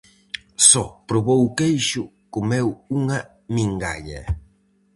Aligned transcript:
Só 0.69 0.85
probou 1.09 1.39
o 1.45 1.53
queixo, 1.59 2.03
comeu 2.35 2.67
unha 2.99 3.19
mingalla. 3.55 4.21